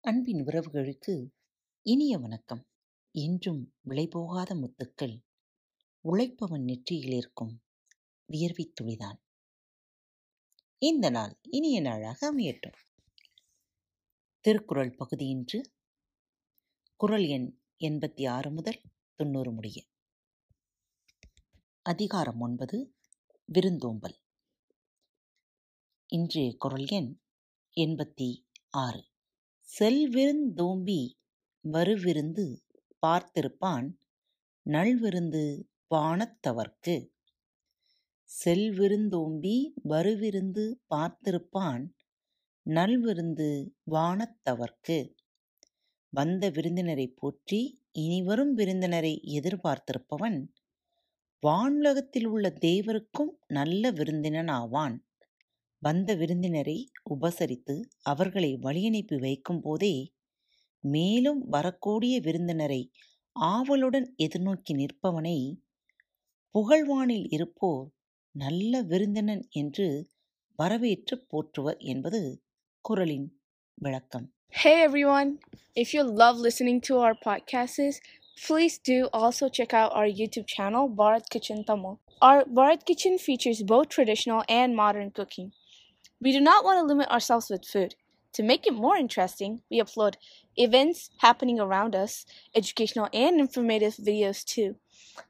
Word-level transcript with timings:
அன்பின் 0.00 0.44
உறவுகளுக்கு 0.44 1.30
இனிய 1.82 2.18
வணக்கம். 2.18 2.66
என்றும் 3.10 3.74
விலைபோகாத 3.84 4.54
முத்துக்கள் 4.54 5.20
உழைப்பவன் 6.04 6.62
நெற்றியில் 6.62 7.12
இருக்கும் 7.12 7.62
வியர்வித் 8.32 8.72
துளிதான். 8.80 9.16
இந்த 10.78 11.10
நாள் 11.10 11.38
இனிய 11.42 11.80
நாளாக 11.80 12.34
அமையட்டும். 12.34 12.76
திருக்குறள் 14.40 14.94
பகுதி 14.94 15.26
இன்று 15.26 15.72
குறள் 16.96 17.24
எண் 17.24 17.60
எண்பத்தி 17.78 18.28
ஆறு 18.28 18.50
முதல் 18.50 18.80
தொண்ணூறு 19.14 19.52
முடிய. 19.52 19.84
அதிகாரம் 21.82 22.40
ஒன்பது 22.40 22.92
விருந்தோம்பல். 23.48 24.16
இன்றைய 26.06 26.54
குரல் 26.58 26.86
எண் 26.86 27.20
எண்பத்தி 27.76 28.26
ஆறு. 28.70 29.00
செல்விருந்தோம்பி 29.78 31.12
வருவிருந்து 31.64 32.44
பார்த்திருப்பான் 33.06 33.88
நல்விருந்து 34.66 35.64
வானத்தவர்க்கு. 35.94 36.96
செல்விருந்தோம்பி 38.44 39.56
வருவிருந்து 39.88 40.74
பார்த்திருப்பான் 40.94 41.86
நல்விருந்து 42.66 43.70
வானத்தவர்க்கு. 43.90 45.14
வந்த 46.12 46.50
விருந்தினரை 46.50 47.08
போற்றி 47.08 47.82
இனிவரும் 47.92 48.52
விருந்தினரை 48.52 49.20
எதிர்பார்த்திருப்பவன் 49.24 50.38
வானுலகத்தில் 51.42 52.26
உள்ள 52.26 52.46
தேவருக்கும் 52.60 53.32
நல்ல 53.48 53.90
விருந்தினன் 53.90 54.50
ஆவான் 54.54 54.96
வந்த 55.82 56.14
விருந்தினரை 56.14 56.78
உபசரித்து 57.10 57.74
அவர்களை 58.02 58.50
வழியனுப்பி 58.62 59.16
வைக்கும் 59.18 59.60
போதே 59.60 59.94
மேலும் 60.84 61.40
வரக்கூடிய 61.48 62.14
விருந்தினரை 62.20 62.80
ஆவலுடன் 63.36 64.08
எதிர்நோக்கி 64.18 64.74
நிற்பவனை 64.74 65.36
புகழ்வானில் 66.54 67.28
இருப்போர் 67.28 67.86
நல்ல 68.34 68.82
விருந்தினன் 68.82 69.44
என்று 69.52 69.88
வரவேற்று 70.58 71.16
போற்றுவர் 71.30 71.80
என்பது 71.92 72.22
குரலின் 72.84 73.28
விளக்கம் 73.82 74.26
Hey 74.54 74.76
everyone! 74.82 75.30
If 75.76 75.88
you 75.94 76.02
love 76.20 76.36
listening 76.38 76.78
to 76.80 76.92
our 76.96 77.16
podcasts, 77.26 77.96
please 78.45 78.77
do 78.77 79.09
also 79.13 79.49
check 79.49 79.73
out 79.73 79.91
our 79.93 80.05
YouTube 80.05 80.47
channel, 80.47 80.89
Bharat 80.89 81.29
Kitchen 81.29 81.63
Tamil. 81.63 81.99
Our 82.21 82.43
Bharat 82.45 82.85
Kitchen 82.85 83.17
features 83.17 83.63
both 83.63 83.89
traditional 83.89 84.43
and 84.47 84.75
modern 84.75 85.11
cooking. 85.11 85.51
We 86.21 86.31
do 86.31 86.39
not 86.39 86.63
want 86.63 86.79
to 86.79 86.85
limit 86.85 87.09
ourselves 87.09 87.49
with 87.49 87.65
food. 87.65 87.95
To 88.33 88.43
make 88.43 88.65
it 88.65 88.73
more 88.73 88.97
interesting, 88.97 89.61
we 89.69 89.79
upload 89.79 90.15
events 90.55 91.09
happening 91.19 91.59
around 91.59 91.95
us, 91.95 92.25
educational 92.55 93.09
and 93.13 93.39
informative 93.39 93.95
videos 93.95 94.43
too. 94.43 94.77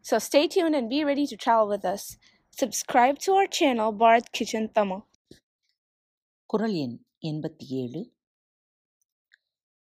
So 0.02 0.20
stay 0.20 0.48
tuned 0.48 0.76
and 0.76 0.90
be 0.90 1.04
ready 1.04 1.28
to 1.28 1.36
travel 1.36 1.68
with 1.68 1.84
us. 1.84 2.18
Subscribe 2.52 3.20
to 3.20 3.34
our 3.34 3.48
channel, 3.48 3.92
Bharat 3.92 4.32
Kitchen 4.32 4.70
Tamil. 4.76 5.02
குறள் 6.54 6.74
எண் 6.82 6.98
எண்பத்தி 7.30 7.66
ஏழு 7.82 8.02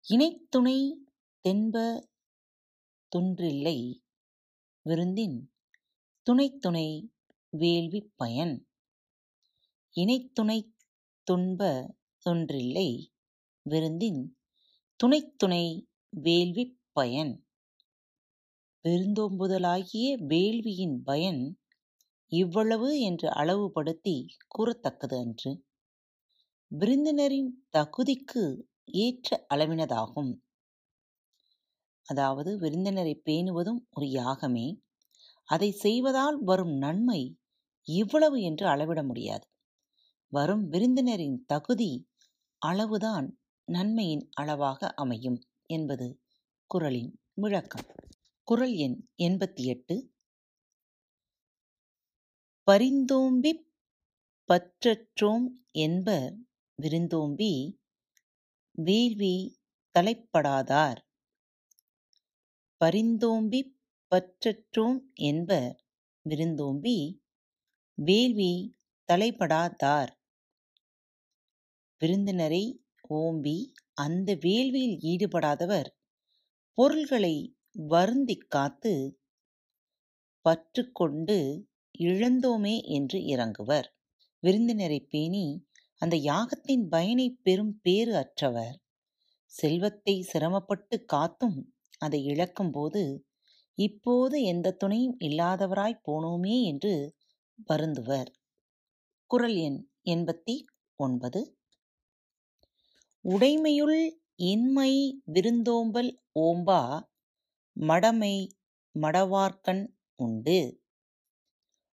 இணைத்துணை 0.06 0.76
தென்ப 1.46 1.76
துன்றில்லை 3.15 4.03
விருந்தின் 4.81 5.53
துணைத்துணை 6.23 7.13
வேள்வி 7.49 8.11
பயன். 8.15 8.67
இணைத்துணை 9.89 10.75
துன்ப 11.23 11.95
தொன்றில்லை 12.25 13.07
விருந்தின் 13.61 14.37
துணைத்துணை 14.95 15.89
வேள்வி 16.09 16.79
பயன். 16.91 17.47
விருந்தோம்புதலாகிய 18.83 20.17
வேள்வியின் 20.17 20.97
பயன் 21.03 21.59
இவ்வளவு 22.27 22.99
என்று 22.99 23.33
அளவுபடுத்தி 23.33 24.27
கூறத்தக்கது 24.57 25.19
அன்று. 25.19 25.65
விருந்தினரின் 26.75 27.51
தகுதிக்கு 27.77 28.63
ஏற்ற 28.85 29.45
அளவினதாகும். 29.53 30.44
அதாவது 32.05 32.57
விருந்தினரை 32.57 33.21
பேணுவதும் 33.25 33.81
ஒரு 33.89 34.09
யாகமே. 34.09 34.81
அதை 35.43 35.71
செய்வதால் 35.71 36.43
வரும் 36.43 36.77
நன்மை 36.77 37.37
இவ்வளவு 37.83 38.41
என்று 38.41 38.67
அளவிட 38.67 39.03
முடியாது. 39.03 39.45
வரும் 40.27 40.71
விருந்தினரின் 40.71 41.45
தகுதி 41.45 42.09
அளவுதான் 42.57 43.39
நன்மையின் 43.65 44.29
அளவாக 44.33 44.87
அமையும் 44.87 45.39
என்பது 45.65 46.21
குறளின் 46.67 47.19
விளக்கம். 47.33 47.87
குறள் 48.43 48.71
எண் 48.71 49.09
எண்பத்தி 49.23 49.63
எட்டு 49.65 49.95
பரிந்தோம்பிப் 52.67 53.63
பற்றற்றோம் 54.49 55.45
என்ப 55.71 56.35
விருந்தோம்பி 56.75 57.51
வேள்வி 58.77 59.35
தலைப்படாதார் 59.95 61.04
பரிந்தோம்பிப் 62.81 63.71
பற்றற்றோம் 64.11 64.99
என்பர் 65.13 65.75
விருந்தோம்பி 66.21 67.21
வேள்வி 67.97 68.77
தலைப்படாதார். 69.09 70.11
விருந்தினரை 72.01 72.83
ஓம்பி 73.09 73.71
அந்த 73.93 74.35
வேள்வியில் 74.35 74.97
ஈடுபடாதவர் 75.01 75.89
பொருள்களை 76.73 77.57
வருந்திக் 77.71 78.49
காத்து 78.49 79.19
பற்றுக்கொண்டு 80.41 81.67
இழந்தோமே 81.99 82.81
என்று 82.81 83.19
இறங்குவர். 83.19 83.85
விருந்தினரை 84.39 84.99
பேணி 84.99 85.65
அந்த 86.01 86.15
யாகத்தின் 86.15 86.87
பயனை 86.89 87.39
பெறும் 87.43 87.79
பேறு 87.81 88.15
அற்றவர். 88.15 88.81
செல்வத்தை 89.45 90.21
சிரமப்பட்டு 90.21 91.05
காத்தும் 91.13 91.74
அதை 92.05 92.23
இழக்கும்போது 92.23 93.25
இப்போது 93.73 94.43
எந்த 94.43 94.71
துணையும் 94.71 95.17
இல்லாதவராய் 95.19 96.01
போனோமே 96.07 96.63
என்று 96.63 97.15
வருந்துவர். 97.67 98.27
குறள் 99.25 99.55
எண் 99.55 99.89
எண்பத்தி 100.05 100.63
ஒன்பது. 100.95 101.57
உடைமையுள் 103.25 103.99
இன்மை 104.35 105.21
விருந்தோம்பல் 105.25 106.11
ஓம்பா 106.39 106.81
மடமை 107.71 108.35
மடவார்க்கண் 108.95 109.85
உண்டு. 110.15 110.59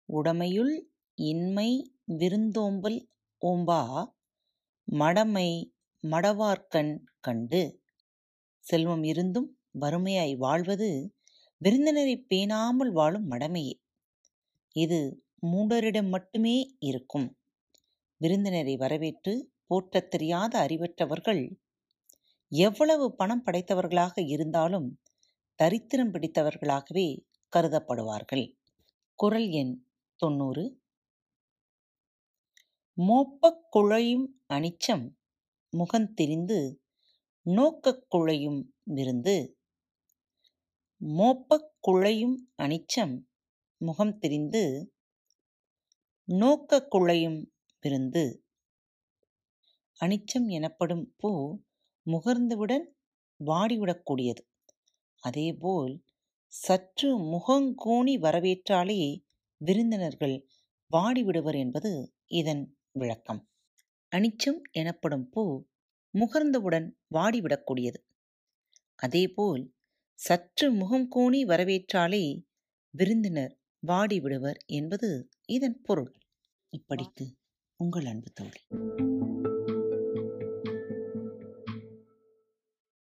உடமையுள் 0.05 0.75
இன்மை 1.15 1.71
விருந்தோம்பல் 2.05 2.99
ஓம்பா 3.43 3.83
மடமை 4.85 5.51
மடவார்க்கண் 6.05 6.93
கண்டு. 7.21 7.63
செல்வம் 8.65 9.03
இருந்தும் 9.03 9.58
வறுமையாய் 9.75 10.37
வாழ்வது 10.37 11.15
விருந்தினரை 11.57 12.25
பேணாமல் 12.29 12.93
வாழும் 12.93 13.31
மடமையே. 13.31 13.75
இது 14.73 15.25
மூடரிடம் 15.47 16.09
மட்டுமே 16.09 16.77
இருக்கும். 16.79 17.39
விருந்தினரை 18.17 18.77
வரவேற்று 18.77 19.53
போற்றத் 19.67 20.11
தெரியாத 20.11 20.67
அறிவற்றவர்கள் 20.67 21.43
எவ்வளவு 22.49 23.15
பணம் 23.15 23.43
படைத்தவர்களாக 23.47 24.27
இருந்தாலும் 24.27 25.01
தரித்திரம் 25.55 26.13
பிடித்தவர்களாகவே 26.13 27.07
கருதப்படுவார்கள். 27.57 28.47
குரல் 29.15 29.49
எண் 29.49 29.87
தொண்ணூறு. 30.17 30.65
மோப்பக் 32.99 33.63
குழையும் 33.73 34.27
அனிச்சம் 34.49 35.05
முகந்திரிந்து 35.73 36.77
நோக்கக் 37.43 38.07
குழையும் 38.11 38.61
விருந்து 38.83 39.58
மோப்பக் 41.01 41.75
குழையும் 41.89 42.37
அனிச்சம் 42.57 43.23
முகம் 43.77 44.19
திரிந்து 44.19 44.93
நோக்கக் 46.25 46.95
குழையும் 46.95 47.39
விருந்து. 47.81 48.45
அனிச்சம் 50.01 50.49
எனப்படும் 50.49 51.15
பூ 51.17 51.59
முகர்ந்துவுடன் 52.07 52.85
வாடிவிடக்கூடியது 53.45 54.43
அதேபோல் 55.23 56.05
சற்று 56.47 57.19
முகங்கோணி 57.19 58.15
வரவேற்றாலே 58.19 59.23
விருந்தினர்கள் 59.57 60.37
வாடிவிடுவர் 60.91 61.57
என்பது 61.57 62.15
இதன் 62.27 62.77
விளக்கம். 62.93 63.49
அனிச்சம் 64.17 64.61
எனப்படும் 64.71 65.29
பூ 65.29 65.65
முகர்ந்தவுடன் 66.15 66.91
வாடிவிடக்கூடியது 67.15 68.01
அதேபோல் 68.97 69.78
சற்று 70.21 70.71
முகம் 70.71 71.09
கோணி 71.17 71.45
வரவேற்றாலே 71.45 72.45
விருந்தினர் 72.91 73.59
வாடிவிடுவர் 73.87 74.57
என்பது 74.67 75.29
இதன் 75.47 75.81
பொருள். 75.81 76.15
இப்படிக்கு 76.71 77.27
உங்கள் 77.77 78.05
அன்பு 78.05 78.31
தோழி. 78.33 78.61